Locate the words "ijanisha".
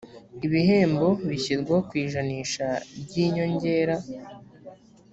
2.03-2.67